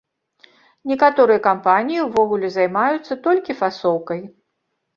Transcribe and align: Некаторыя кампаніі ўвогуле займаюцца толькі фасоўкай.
Некаторыя 0.91 1.41
кампаніі 1.49 2.07
ўвогуле 2.07 2.51
займаюцца 2.57 3.21
толькі 3.31 3.59
фасоўкай. 3.63 4.19